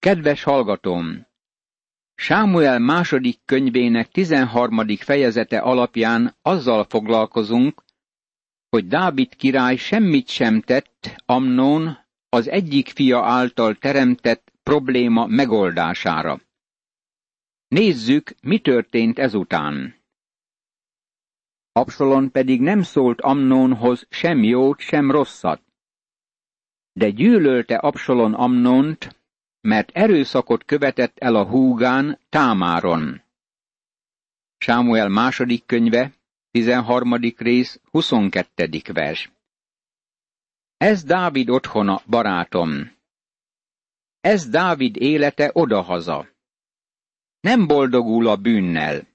[0.00, 1.26] Kedves hallgatóm!
[2.14, 4.86] Sámuel második könyvének 13.
[4.96, 7.84] fejezete alapján azzal foglalkozunk,
[8.68, 16.40] hogy Dávid király semmit sem tett Amnón az egyik fia által teremtett probléma megoldására.
[17.68, 19.94] Nézzük, mi történt ezután.
[21.72, 25.62] Absalon pedig nem szólt Amnónhoz sem jót, sem rosszat.
[26.92, 29.19] De gyűlölte Absalon Amnont,
[29.60, 33.22] mert erőszakot követett el a húgán Támáron.
[34.58, 36.12] Sámuel második könyve,
[36.50, 37.14] 13.
[37.36, 38.68] rész, 22.
[38.92, 39.32] vers.
[40.76, 42.92] Ez Dávid otthona, barátom.
[44.20, 46.28] Ez Dávid élete odahaza.
[47.40, 49.08] Nem boldogul a bűnnel.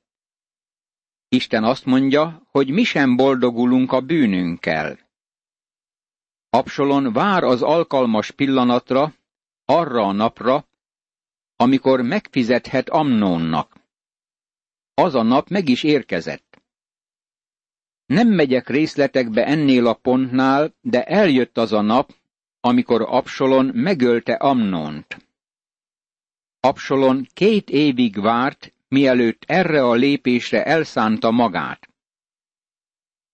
[1.28, 5.00] Isten azt mondja, hogy mi sem boldogulunk a bűnünkkel.
[6.50, 9.14] Absalon vár az alkalmas pillanatra,
[9.66, 10.68] arra a napra,
[11.56, 13.76] amikor megfizethet Amnónnak.
[14.94, 16.62] Az a nap meg is érkezett.
[18.06, 22.14] Nem megyek részletekbe ennél a pontnál, de eljött az a nap,
[22.60, 25.28] amikor Absalon megölte Amnónt.
[26.60, 31.90] Absalon két évig várt, mielőtt erre a lépésre elszánta magát.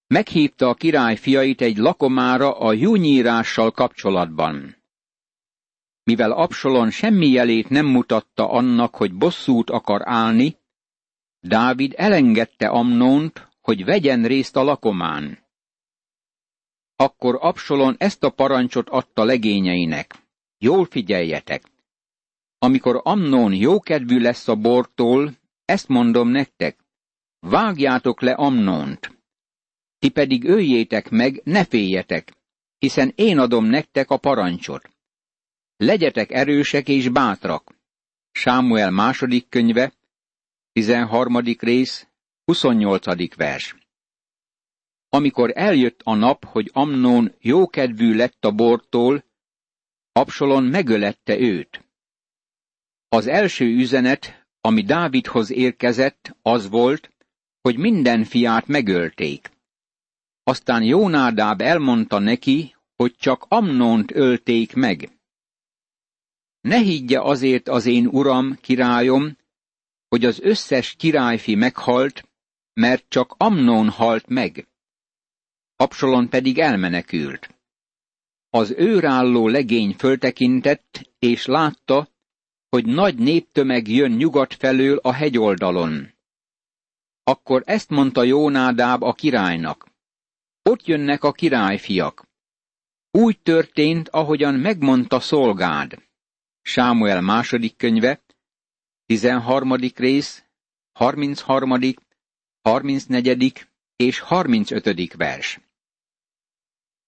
[0.07, 4.80] Meghívta a király fiait egy lakomára a júnyírással kapcsolatban.
[6.03, 10.59] Mivel Absalon semmi jelét nem mutatta annak, hogy bosszút akar állni,
[11.43, 15.39] Dávid elengedte Amnónt, hogy vegyen részt a lakomán.
[16.95, 20.15] Akkor Absalon ezt a parancsot adta legényeinek.
[20.57, 21.63] Jól figyeljetek!
[22.57, 26.79] Amikor Amnón jókedvű lesz a bortól, ezt mondom nektek,
[27.39, 29.17] vágjátok le Amnónt.
[29.99, 32.33] Ti pedig öljétek meg, ne féljetek,
[32.77, 34.89] hiszen én adom nektek a parancsot.
[35.81, 37.75] Legyetek erősek és bátrak.
[38.31, 39.93] Sámuel második könyve,
[40.71, 41.37] 13.
[41.59, 42.07] rész,
[42.45, 43.35] 28.
[43.35, 43.75] vers.
[45.09, 49.23] Amikor eljött a nap, hogy Amnón jókedvű lett a bortól,
[50.11, 51.85] Absalon megölette őt.
[53.07, 57.11] Az első üzenet, ami Dávidhoz érkezett, az volt,
[57.61, 59.51] hogy minden fiát megölték.
[60.43, 65.19] Aztán Jónádáb elmondta neki, hogy csak Amnont ölték meg.
[66.61, 69.37] Ne higgye azért az én uram, királyom,
[70.07, 72.29] hogy az összes királyfi meghalt,
[72.73, 74.67] mert csak Amnón halt meg.
[75.75, 77.55] Absalon pedig elmenekült.
[78.49, 82.09] Az őrálló legény föltekintett, és látta,
[82.69, 86.13] hogy nagy néptömeg jön nyugat felől a hegyoldalon.
[87.23, 89.91] Akkor ezt mondta Jónádáb a királynak.
[90.63, 92.27] Ott jönnek a királyfiak.
[93.11, 96.10] Úgy történt, ahogyan megmondta szolgád.
[96.61, 98.23] Sámuel második könyve,
[99.05, 99.75] 13.
[99.95, 100.45] rész,
[100.91, 101.95] 33.,
[102.61, 103.67] 34.
[103.95, 105.13] és 35.
[105.13, 105.59] vers.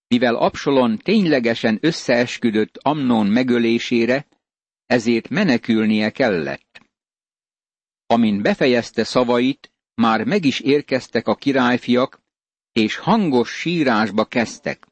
[0.07, 4.27] Mivel Absalon ténylegesen összeesküdött Amnon megölésére,
[4.85, 6.81] ezért menekülnie kellett.
[8.05, 12.21] Amint befejezte szavait, már meg is érkeztek a királyfiak,
[12.71, 14.87] és hangos sírásba kezdtek.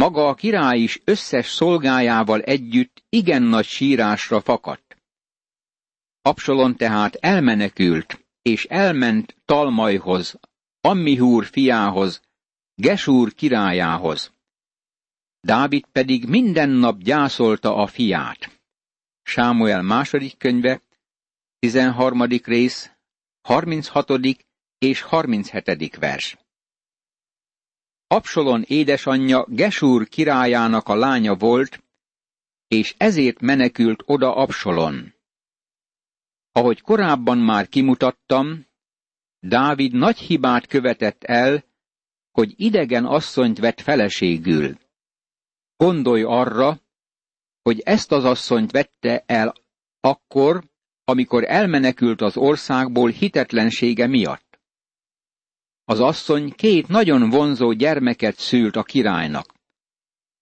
[0.00, 4.96] Maga a király is összes szolgájával együtt igen nagy sírásra fakadt.
[6.22, 10.38] Absalon tehát elmenekült, és elment Talmajhoz,
[10.80, 12.20] Ammihúr fiához,
[12.74, 14.32] Gesúr királyához.
[15.40, 18.60] Dávid pedig minden nap gyászolta a fiát.
[19.22, 20.82] Sámuel második könyve,
[21.58, 22.22] 13.
[22.44, 22.90] rész,
[23.40, 24.10] 36.
[24.78, 25.96] és 37.
[25.96, 26.45] vers.
[28.08, 31.84] Absalon édesanyja Gesúr királyának a lánya volt,
[32.68, 35.14] és ezért menekült oda Absalon.
[36.52, 38.66] Ahogy korábban már kimutattam,
[39.38, 41.64] Dávid nagy hibát követett el,
[42.30, 44.78] hogy idegen asszonyt vett feleségül.
[45.76, 46.80] Gondolj arra,
[47.62, 49.54] hogy ezt az asszonyt vette el
[50.00, 50.64] akkor,
[51.04, 54.45] amikor elmenekült az országból hitetlensége miatt.
[55.88, 59.54] Az asszony két nagyon vonzó gyermeket szült a királynak.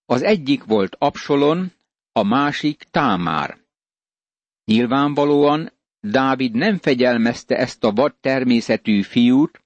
[0.05, 1.73] Az egyik volt Absolon,
[2.13, 3.59] a másik Támár.
[4.65, 9.65] Nyilvánvalóan Dávid nem fegyelmezte ezt a vad természetű fiút,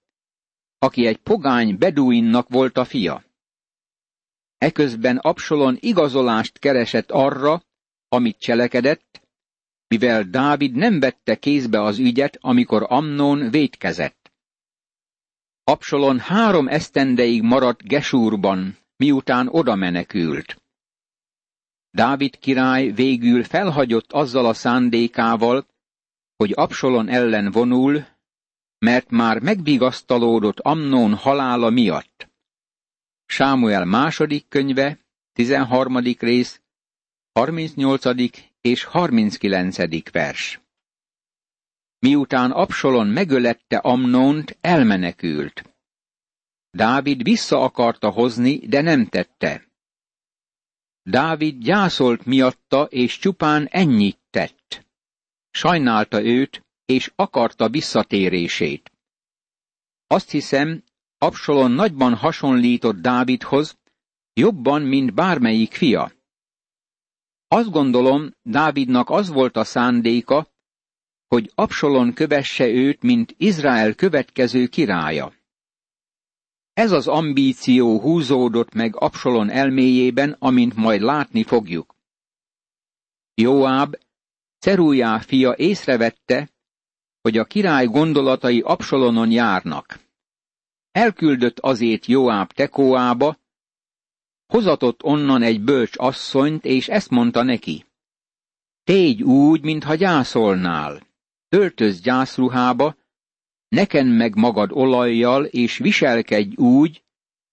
[0.78, 3.25] aki egy pogány beduinnak volt a fia.
[4.56, 7.62] Eközben Absolon igazolást keresett arra,
[8.08, 9.22] amit cselekedett,
[9.88, 14.18] mivel Dávid nem vette kézbe az ügyet, amikor Amnon védkezett.
[15.69, 20.62] Absalon három esztendeig maradt Gesúrban, miután oda menekült.
[21.91, 25.67] Dávid király végül felhagyott azzal a szándékával,
[26.37, 28.06] hogy Absalon ellen vonul,
[28.79, 32.29] mert már megbigasztalódott Amnón halála miatt.
[33.26, 34.99] Sámuel második könyve,
[35.32, 35.97] 13.
[36.19, 36.61] rész,
[37.32, 38.05] 38.
[38.61, 40.11] és 39.
[40.11, 40.61] vers.
[41.99, 45.62] Miután Absalon megölette Amnónt, elmenekült.
[46.71, 49.67] Dávid vissza akarta hozni, de nem tette.
[51.03, 54.87] Dávid gyászolt miatta, és csupán ennyit tett.
[55.50, 58.93] Sajnálta őt, és akarta visszatérését.
[60.06, 60.85] Azt hiszem,
[61.19, 63.79] Absalon nagyban hasonlított Dávidhoz,
[64.33, 66.12] jobban, mint bármelyik fia.
[67.49, 70.47] Azt gondolom, Dávidnak az volt a szándéka,
[71.28, 75.32] hogy Absalon kövesse őt, mint Izrael következő királya.
[76.72, 81.94] Ez az ambíció húzódott meg Absalon elméjében, amint majd látni fogjuk.
[83.34, 83.96] Joáb,
[84.58, 86.50] Cerújá fia észrevette,
[87.20, 89.98] hogy a király gondolatai Absalonon járnak.
[90.90, 93.38] Elküldött azért Joáb Tekóába,
[94.46, 97.84] hozatott onnan egy bölcs asszonyt, és ezt mondta neki.
[98.84, 101.07] Tégy úgy, mintha gyászolnál,
[101.49, 102.97] öltöz gyászruhába,
[103.69, 107.03] neken meg magad olajjal, és viselkedj úgy,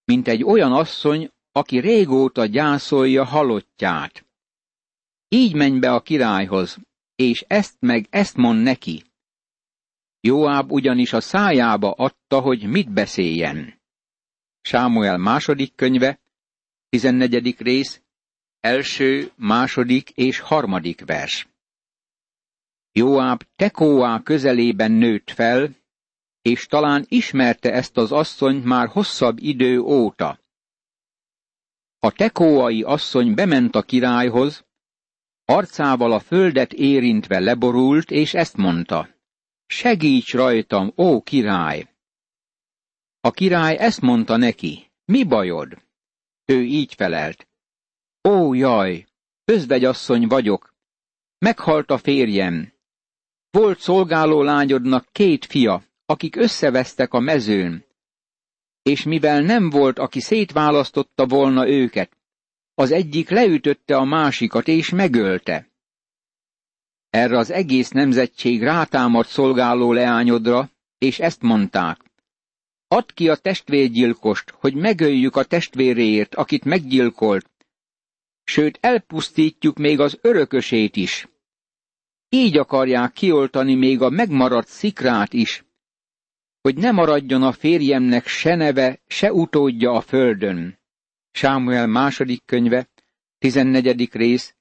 [0.04, 4.26] mint egy olyan asszony, aki régóta gyászolja halottját.
[5.28, 6.78] Így menj be a királyhoz,
[7.14, 9.04] és ezt meg ezt mond neki.
[10.20, 13.80] Joáb ugyanis a szájába adta, hogy mit beszéljen.
[14.60, 16.20] Sámuel második könyve,
[16.88, 17.56] 14.
[17.58, 18.02] rész,
[18.60, 21.48] első, második és harmadik vers.
[22.98, 25.76] Joáb Tekóá közelében nőtt fel,
[26.42, 30.40] és talán ismerte ezt az asszonyt már hosszabb idő óta.
[31.98, 34.64] A tekóai asszony bement a királyhoz,
[35.44, 39.08] arcával a földet érintve leborult, és ezt mondta.
[39.66, 41.94] Segíts rajtam, ó király!
[43.20, 45.82] A király ezt mondta neki, mi bajod?
[46.44, 47.48] Ő így felelt.
[48.28, 49.06] Ó jaj,
[49.44, 50.74] özvegyasszony vagyok,
[51.38, 52.74] meghalt a férjem.
[53.56, 57.84] Volt szolgáló lányodnak két fia, akik összevesztek a mezőn,
[58.82, 62.16] és mivel nem volt, aki szétválasztotta volna őket,
[62.74, 65.68] az egyik leütötte a másikat és megölte.
[67.10, 72.00] Erre az egész nemzetség rátámadt szolgáló leányodra, és ezt mondták.
[72.88, 77.50] Add ki a testvérgyilkost, hogy megöljük a testvéréért, akit meggyilkolt,
[78.44, 81.28] sőt elpusztítjuk még az örökösét is.
[82.36, 85.64] Így akarják kioltani még a megmaradt szikrát is,
[86.60, 90.78] hogy ne maradjon a férjemnek se neve, se utódja a földön.
[91.30, 92.88] Sámuel második könyve,
[93.38, 94.08] 14.
[94.12, 94.54] rész,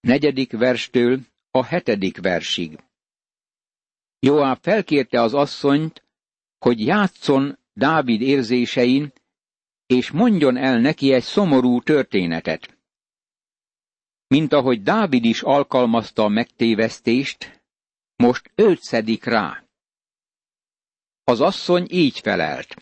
[0.00, 1.20] negyedik verstől
[1.50, 2.78] a hetedik versig.
[4.18, 6.02] Joáb felkérte az asszonyt,
[6.58, 9.12] hogy játszon Dávid érzésein,
[9.86, 12.73] és mondjon el neki egy szomorú történetet.
[14.34, 17.62] Mint ahogy Dávid is alkalmazta a megtévesztést,
[18.16, 19.64] most őt szedik rá.
[21.24, 22.76] Az asszony így felelt.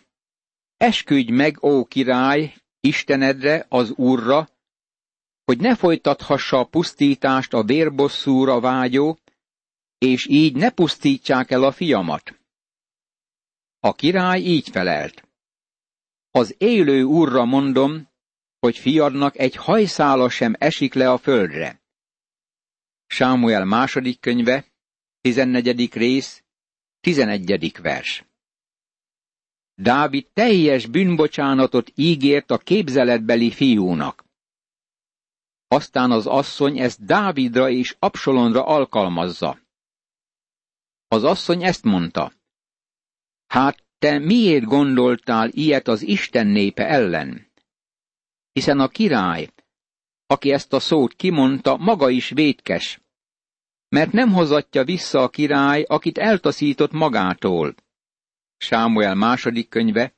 [0.76, 4.49] Esküdj meg, ó király, Istenedre, az Úrra,
[5.44, 9.19] hogy ne folytathassa a pusztítást a vérbosszúra vágyó,
[9.98, 12.41] és így ne pusztítsák el a fiamat.
[13.81, 15.29] A király így felelt.
[16.31, 18.10] Az élő úrra mondom,
[18.62, 21.82] hogy fiadnak egy hajszála sem esik le a földre.
[23.06, 24.64] Sámuel második könyve,
[25.20, 25.94] 14.
[25.94, 26.44] rész,
[27.00, 27.81] 11.
[27.81, 28.24] vers.
[29.74, 34.24] Dávid teljes bűnbocsánatot ígért a képzeletbeli fiúnak.
[35.69, 39.58] Aztán az asszony ezt Dávidra és Absalonra alkalmazza.
[41.08, 42.32] Az asszony ezt mondta.
[43.46, 47.52] Hát te miért gondoltál ilyet az Isten népe ellen?
[48.53, 49.49] Hiszen a király,
[50.27, 53.01] aki ezt a szót kimondta, maga is vétkes,
[53.89, 57.75] mert nem hozatja vissza a király, akit eltaszított magától.
[58.56, 60.15] Sámuel második könyve,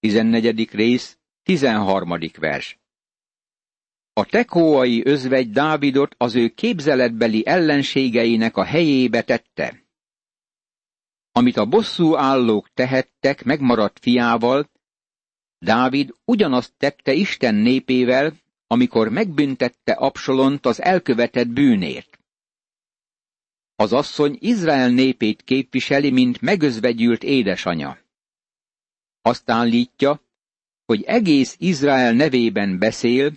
[0.00, 0.70] 14.
[0.70, 2.18] rész, 13.
[2.38, 2.78] vers.
[4.12, 9.84] A tekóai özvegy Dávidot az ő képzeletbeli ellenségeinek a helyébe tette.
[11.32, 14.70] Amit a bosszú állók tehettek megmaradt fiával,
[15.62, 18.36] Dávid ugyanazt tette Isten népével,
[18.66, 22.18] amikor megbüntette Absalont az elkövetett bűnért.
[23.76, 27.98] Az asszony Izrael népét képviseli, mint megözvegyült édesanya.
[29.22, 30.20] Azt állítja,
[30.84, 33.32] hogy egész Izrael nevében beszél,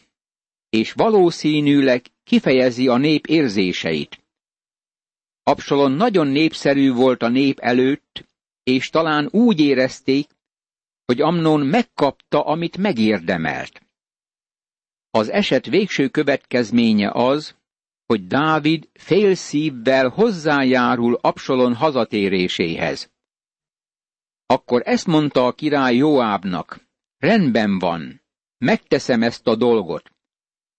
[0.69, 4.23] és valószínűleg kifejezi a nép érzéseit.
[5.43, 8.25] Absalon nagyon népszerű volt a nép előtt,
[8.63, 10.29] és talán úgy érezték,
[11.05, 13.81] hogy Amnon megkapta, amit megérdemelt.
[15.09, 17.55] Az eset végső következménye az,
[18.05, 23.11] hogy Dávid fél szívvel hozzájárul Absalon hazatéréséhez.
[24.45, 28.21] Akkor ezt mondta a király Joábnak, rendben van,
[28.57, 30.11] megteszem ezt a dolgot.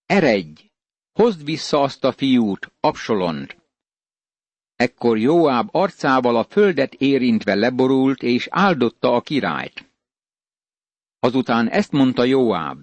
[0.07, 0.71] Eredj,
[1.13, 3.57] hozd vissza azt a fiút, Absalont.
[4.77, 9.94] Ekkor Joáb arcával a földet érintve leborult, és áldotta a királyt.
[11.25, 12.79] Azután ezt mondta Joáb.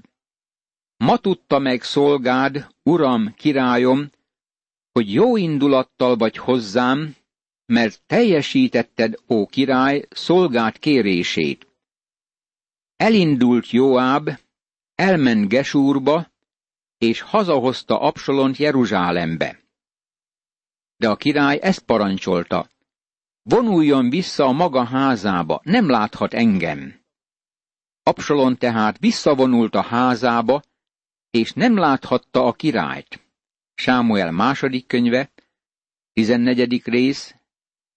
[0.98, 4.10] Ma tudta meg szolgád, uram, királyom,
[4.92, 7.16] hogy jó indulattal vagy hozzám,
[7.66, 11.68] mert teljesítetted, ó király, szolgát kérését.
[12.96, 14.30] Elindult Joáb,
[14.96, 16.32] elment Gesúrba,
[16.98, 19.60] és hazahozta Absalont Jeruzsálembe.
[20.98, 22.70] De a király ezt parancsolta.
[23.42, 27.01] Vonuljon vissza a maga házába, nem láthat engem.
[28.12, 30.62] Absalon tehát visszavonult a házába,
[31.30, 33.20] és nem láthatta a királyt.
[33.74, 35.32] Sámuel második könyve,
[36.14, 36.82] 14.
[36.86, 37.36] rész,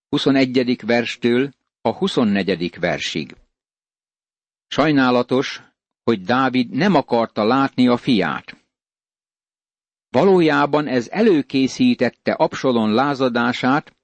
[0.09, 0.81] 21.
[0.87, 2.79] verstől a 24.
[2.79, 3.37] versig.
[4.67, 5.63] Sajnálatos,
[6.05, 8.57] hogy Dávid nem akarta látni a fiát.
[10.09, 13.97] Valójában ez előkészítette Absalon lázadását,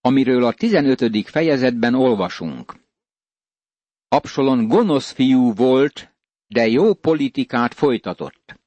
[0.00, 1.28] amiről a 15.
[1.28, 2.83] fejezetben olvasunk.
[4.14, 6.14] Absalon gonosz fiú volt,
[6.46, 8.60] de jó politikát folytatott.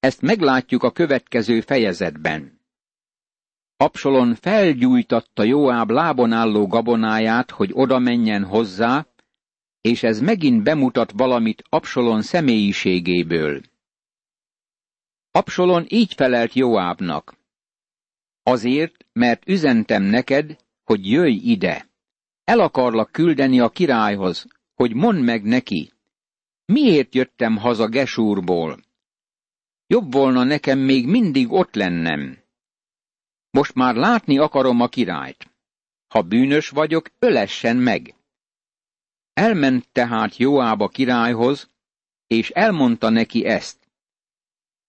[0.00, 2.60] Ezt meglátjuk a következő fejezetben.
[3.76, 9.06] Absalon felgyújtatta Joáb lábon álló gabonáját, hogy oda menjen hozzá,
[9.80, 13.60] és ez megint bemutat valamit Absalon személyiségéből.
[15.30, 17.36] Absalon így felelt Joábnak.
[18.42, 21.92] Azért, mert üzentem neked, hogy jöjj ide.
[22.44, 25.92] El akarlak küldeni a királyhoz, hogy mondd meg neki,
[26.64, 28.78] miért jöttem haza Gesúrból.
[29.86, 32.38] Jobb volna nekem még mindig ott lennem.
[33.50, 35.50] Most már látni akarom a királyt.
[36.08, 38.14] Ha bűnös vagyok, ölessen meg.
[39.32, 41.70] Elment tehát Joáb a királyhoz,
[42.26, 43.88] és elmondta neki ezt.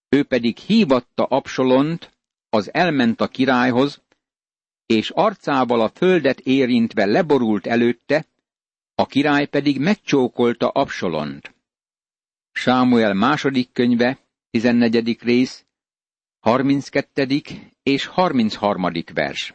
[0.10, 2.12] Ő pedig hívatta Absalont,
[2.50, 4.02] az elment a királyhoz,
[4.86, 8.26] és arcával a földet érintve leborult előtte,
[8.96, 11.56] a király pedig megcsókolta Absalont.
[12.52, 15.18] Sámuel második könyve, 14.
[15.22, 15.66] rész,
[16.40, 17.42] 32.
[17.84, 18.92] és 33.
[19.14, 19.54] vers.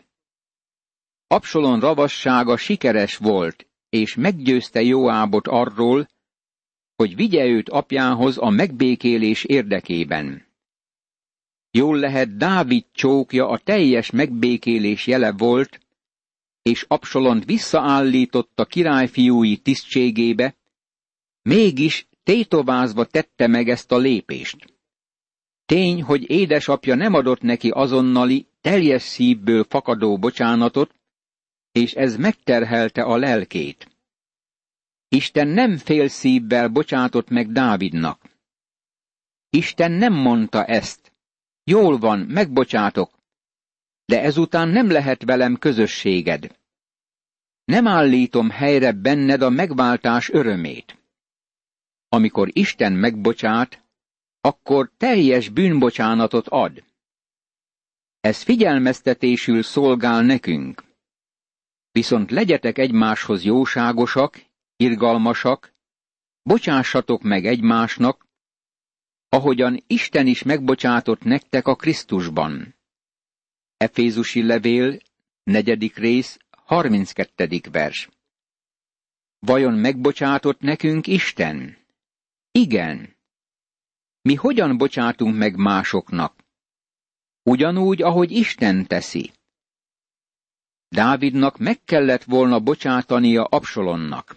[1.26, 6.08] Absalon ravassága sikeres volt, és meggyőzte Joábot arról,
[6.96, 10.49] hogy vigye őt apjához a megbékélés érdekében.
[11.70, 15.80] Jól lehet Dávid csókja a teljes megbékélés jele volt,
[16.62, 20.56] és Absalont visszaállította királyfiúi tisztségébe,
[21.42, 24.78] mégis tétovázva tette meg ezt a lépést.
[25.66, 30.94] Tény, hogy édesapja nem adott neki azonnali, teljes szívből fakadó bocsánatot,
[31.72, 33.90] és ez megterhelte a lelkét.
[35.08, 38.30] Isten nem fél szívvel bocsátott meg Dávidnak.
[39.50, 41.09] Isten nem mondta ezt.
[41.70, 43.10] Jól van, megbocsátok,
[44.04, 46.56] de ezután nem lehet velem közösséged.
[47.64, 50.98] Nem állítom helyre benned a megváltás örömét.
[52.08, 53.84] Amikor Isten megbocsát,
[54.40, 56.84] akkor teljes bűnbocsánatot ad.
[58.20, 60.84] Ez figyelmeztetésül szolgál nekünk.
[61.92, 64.42] Viszont legyetek egymáshoz jóságosak,
[64.76, 65.74] irgalmasak,
[66.42, 68.28] bocsássatok meg egymásnak,
[69.30, 72.74] ahogyan Isten is megbocsátott nektek a Krisztusban.
[73.76, 74.98] Efézusi levél,
[75.42, 77.60] negyedik rész, 32.
[77.70, 78.08] vers.
[79.38, 81.76] Vajon megbocsátott nekünk Isten?
[82.50, 83.16] Igen.
[84.22, 86.44] Mi hogyan bocsátunk meg másoknak?
[87.42, 89.32] Ugyanúgy, ahogy Isten teszi.
[90.88, 94.36] Dávidnak meg kellett volna bocsátania Absalonnak.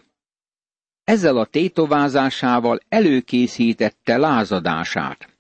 [1.03, 5.37] Ezzel a tétovázásával előkészítette lázadását.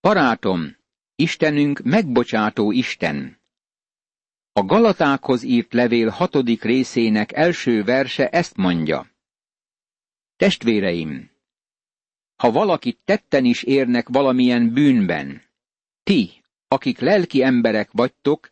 [0.00, 0.76] Barátom,
[1.14, 3.40] Istenünk megbocsátó Isten.
[4.52, 9.10] A Galatákhoz írt levél hatodik részének első verse ezt mondja.
[10.36, 11.30] Testvéreim,
[12.36, 15.42] ha valakit tetten is érnek valamilyen bűnben,
[16.02, 18.50] ti, akik lelki emberek vagytok,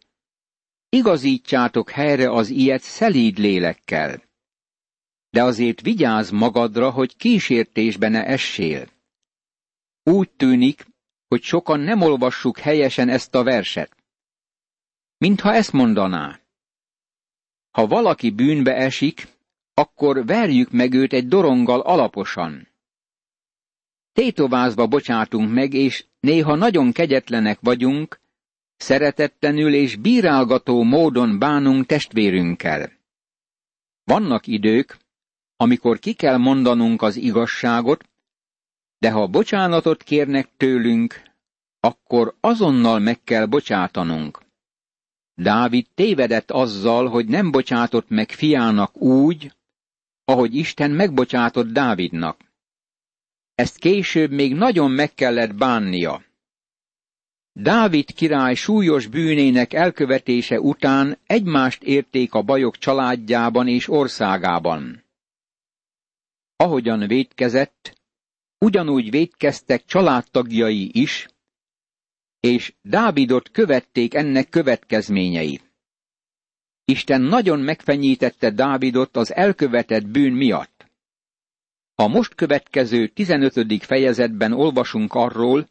[0.88, 4.22] igazítsátok helyre az ilyet szelíd lélekkel.
[5.34, 8.88] De azért vigyázz magadra, hogy kísértésbe ne essél.
[10.02, 10.86] Úgy tűnik,
[11.28, 13.96] hogy sokan nem olvassuk helyesen ezt a verset.
[15.18, 16.40] Mintha ezt mondaná.
[17.70, 19.28] Ha valaki bűnbe esik,
[19.74, 22.68] akkor verjük meg őt egy doronggal alaposan.
[24.12, 28.20] Tétovázva bocsátunk meg, és néha nagyon kegyetlenek vagyunk,
[28.76, 32.92] szeretetlenül és bírálgató módon bánunk testvérünkkel.
[34.04, 35.02] Vannak idők,
[35.56, 38.08] amikor ki kell mondanunk az igazságot,
[38.98, 41.22] de ha bocsánatot kérnek tőlünk,
[41.80, 44.42] akkor azonnal meg kell bocsátanunk.
[45.34, 49.52] Dávid tévedett azzal, hogy nem bocsátott meg fiának úgy,
[50.24, 52.40] ahogy Isten megbocsátott Dávidnak.
[53.54, 56.22] Ezt később még nagyon meg kellett bánnia.
[57.52, 65.03] Dávid király súlyos bűnének elkövetése után egymást érték a bajok családjában és országában.
[66.64, 68.00] Ahogyan védkezett,
[68.58, 71.28] ugyanúgy védkeztek családtagjai is,
[72.40, 75.60] és Dávidot követték ennek következményei.
[76.84, 80.86] Isten nagyon megfenyítette Dávidot az elkövetett bűn miatt.
[81.94, 83.84] A most következő 15.
[83.84, 85.68] fejezetben olvasunk arról,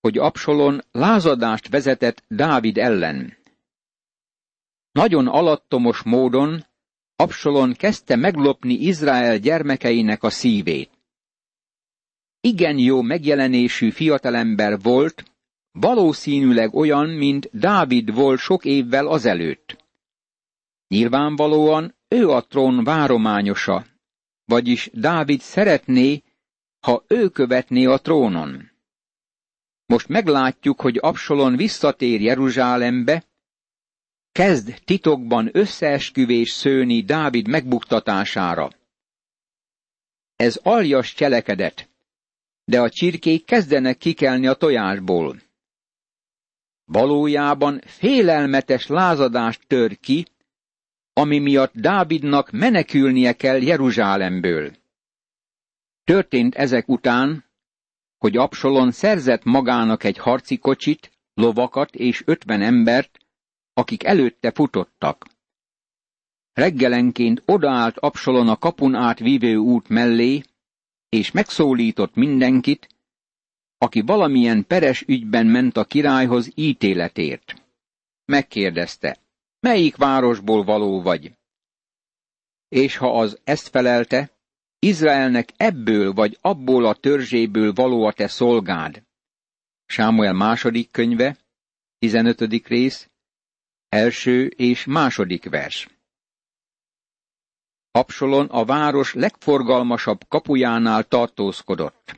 [0.00, 3.36] hogy Absolon lázadást vezetett Dávid ellen.
[4.92, 6.66] Nagyon alattomos módon
[7.20, 10.90] Absolon kezdte meglopni Izrael gyermekeinek a szívét.
[12.40, 15.24] Igen jó megjelenésű fiatalember volt,
[15.72, 19.84] valószínűleg olyan, mint Dávid volt sok évvel azelőtt.
[20.88, 23.86] Nyilvánvalóan ő a trón várományosa,
[24.44, 26.22] vagyis Dávid szeretné,
[26.80, 28.70] ha ő követné a trónon.
[29.86, 33.24] Most meglátjuk, hogy Absalon visszatér Jeruzsálembe,
[34.38, 38.70] kezd titokban összeesküvés szőni Dávid megbuktatására.
[40.36, 41.88] Ez aljas cselekedet,
[42.64, 45.40] de a csirkék kezdenek kikelni a tojásból.
[46.84, 50.26] Valójában félelmetes lázadást tör ki,
[51.12, 54.72] ami miatt Dávidnak menekülnie kell Jeruzsálemből.
[56.04, 57.44] Történt ezek után,
[58.18, 63.17] hogy Absolon szerzett magának egy harci kocsit, lovakat és ötven embert,
[63.78, 65.26] akik előtte futottak.
[66.52, 70.42] Reggelenként odaállt Absolon a kapun át vívő út mellé,
[71.08, 72.88] és megszólított mindenkit,
[73.76, 77.54] aki valamilyen peres ügyben ment a királyhoz ítéletért.
[78.24, 79.18] Megkérdezte,
[79.60, 81.32] melyik városból való vagy?
[82.68, 84.30] És ha az ezt felelte,
[84.78, 89.02] Izraelnek ebből vagy abból a törzséből való a te szolgád.
[89.86, 91.36] Sámuel második könyve,
[91.98, 92.66] 15.
[92.66, 93.08] rész,
[93.88, 95.88] első és második vers.
[97.90, 102.16] Absalon a város legforgalmasabb kapujánál tartózkodott.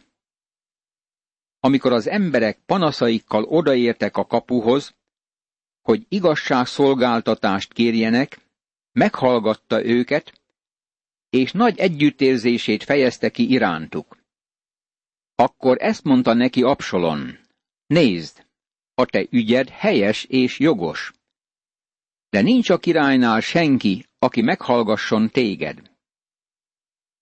[1.61, 4.95] Amikor az emberek panaszaikkal odaértek a kapuhoz,
[5.83, 8.41] hogy igazságszolgáltatást kérjenek,
[8.93, 10.41] meghallgatta őket,
[11.31, 14.19] és nagy együttérzését fejezte ki irántuk.
[15.35, 17.39] Akkor ezt mondta neki Absalon,
[17.87, 18.47] nézd,
[18.95, 21.13] a te ügyed helyes és jogos.
[22.31, 25.91] De nincs a királynál senki, aki meghallgasson téged.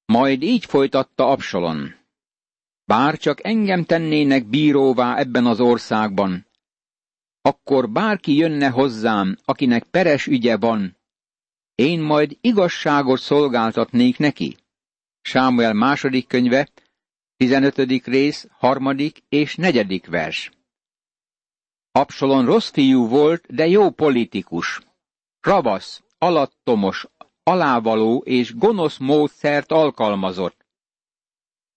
[0.05, 1.95] Majd így folytatta Absalon.
[2.85, 6.47] Bár csak engem tennének bíróvá ebben az országban,
[7.41, 10.97] akkor bárki jönne hozzám, akinek peres ügye van,
[11.75, 14.57] én majd igazságot szolgáltatnék neki.
[15.21, 16.69] Sámuel második könyve,
[17.37, 18.07] 15.
[18.07, 20.51] rész, harmadik és negyedik vers.
[21.93, 24.81] Absalon rossz fiú volt, de jó politikus.
[25.41, 27.07] Ravasz, alattomos,
[27.43, 30.67] alávaló és gonosz módszert alkalmazott.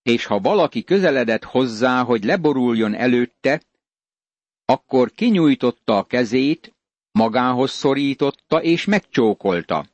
[0.02, 3.62] És ha valaki közeledett hozzá, hogy leboruljon előtte,
[4.65, 6.76] akkor kinyújtotta a kezét,
[7.12, 9.88] magához szorította és megcsókolta.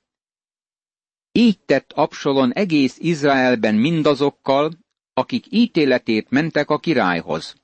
[1.32, 4.72] Így tett Absalon egész Izraelben mindazokkal,
[5.14, 7.56] akik ítéletét mentek a királyhoz.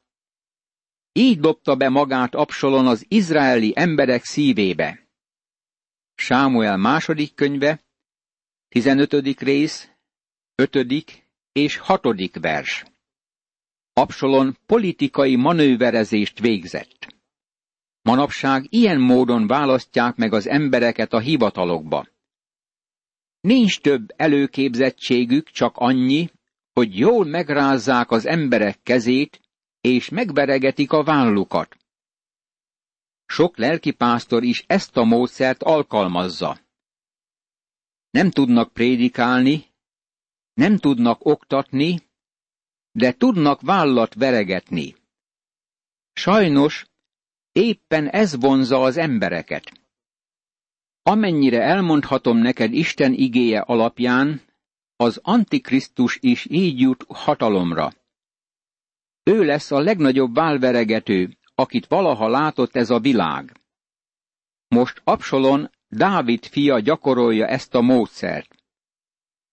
[1.12, 5.03] Így dobta be magát Absalon az izraeli emberek szívébe.
[6.16, 7.84] Sámuel második könyve,
[8.70, 9.42] 15.
[9.42, 9.90] rész,
[10.56, 10.78] 5.
[11.52, 12.02] és 6.
[12.40, 12.84] vers.
[13.94, 17.08] Absalon politikai manőverezést végzett.
[18.02, 22.08] Manapság ilyen módon választják meg az embereket a hivatalokba.
[23.42, 26.30] Nincs több előképzettségük, csak annyi,
[26.74, 29.40] hogy jól megrázzák az emberek kezét,
[29.82, 31.78] és megberegetik a vállukat.
[33.26, 36.60] Sok lelkipásztor is ezt a módszert alkalmazza.
[38.10, 39.66] Nem tudnak prédikálni,
[40.54, 42.02] nem tudnak oktatni,
[42.92, 44.96] de tudnak vállat veregetni.
[46.14, 46.86] Sajnos
[47.52, 49.82] éppen ez vonza az embereket.
[51.02, 54.42] Amennyire elmondhatom neked Isten igéje alapján,
[54.96, 57.94] az Antikrisztus is így jut hatalomra.
[59.24, 63.58] Ő lesz a legnagyobb válveregető, akit valaha látott ez a világ.
[64.68, 68.56] Most Absalon, Dávid fia gyakorolja ezt a módszert.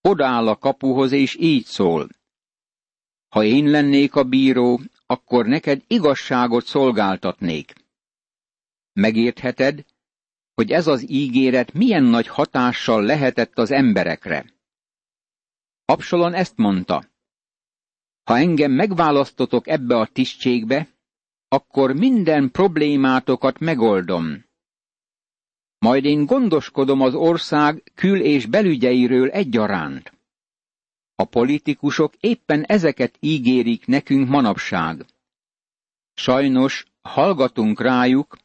[0.00, 2.08] Odaáll a kapuhoz, és így szól.
[3.28, 7.74] Ha én lennék a bíró, akkor neked igazságot szolgáltatnék.
[8.92, 9.84] Megértheted,
[10.54, 14.44] hogy ez az ígéret milyen nagy hatással lehetett az emberekre.
[15.84, 17.04] Absalon ezt mondta.
[18.24, 20.88] Ha engem megválasztotok ebbe a tisztségbe,
[21.52, 24.44] akkor minden problémátokat megoldom.
[25.78, 30.12] Majd én gondoskodom az ország kül- és belügyeiről egyaránt.
[31.14, 35.04] A politikusok éppen ezeket ígérik nekünk manapság.
[36.14, 38.38] Sajnos hallgatunk rájuk,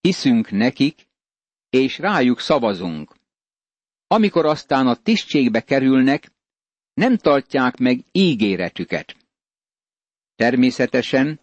[0.00, 1.08] hiszünk nekik,
[1.70, 3.14] és rájuk szavazunk.
[4.06, 6.32] Amikor aztán a tisztségbe kerülnek,
[6.94, 9.16] nem tartják meg ígéretüket.
[10.34, 11.40] Természetesen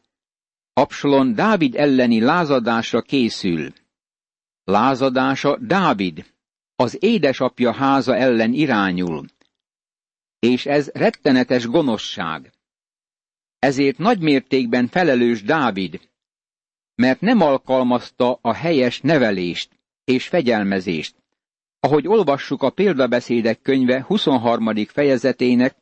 [0.73, 3.73] Absalon Dávid elleni lázadásra készül.
[4.63, 6.25] Lázadása Dávid,
[6.75, 9.25] az édesapja háza ellen irányul,
[10.39, 12.51] és ez rettenetes gonoszság.
[13.59, 16.09] Ezért nagy mértékben felelős Dávid,
[16.95, 21.15] mert nem alkalmazta a helyes nevelést és fegyelmezést,
[21.79, 24.85] ahogy olvassuk a példabeszédek könyve 23.
[24.85, 25.75] fejezetének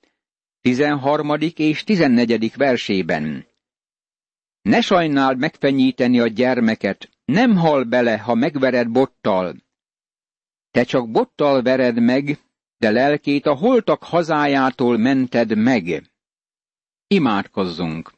[0.62, 1.36] 13.
[1.56, 2.56] és 14.
[2.56, 3.50] versében.
[4.62, 9.56] Ne sajnáld megfenyíteni a gyermeket, nem hal bele, ha megvered bottal.
[10.72, 12.40] Te csak bottal vered meg,
[12.78, 16.12] de lelkét a holtak hazájától mented meg.
[17.08, 18.14] Imádkozzunk!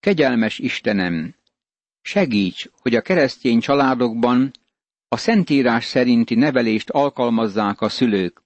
[0.00, 1.34] Kegyelmes Istenem,
[2.00, 4.50] segíts, hogy a keresztény családokban
[5.08, 8.42] a Szentírás szerinti nevelést alkalmazzák a szülők,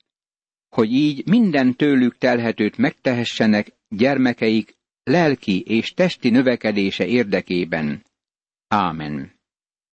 [0.69, 4.76] hogy így minden tőlük telhetőt megtehessenek gyermekeik
[5.11, 8.05] lelki és testi növekedése érdekében.
[8.69, 9.36] Ámen.